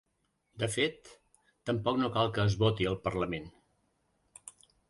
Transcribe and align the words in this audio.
De 0.63 0.69
fet, 0.75 1.11
tampoc 1.71 2.01
no 2.05 2.11
cal 2.17 2.33
que 2.39 2.47
es 2.47 2.57
voti 2.65 2.91
al 2.93 2.99
parlament. 3.07 3.49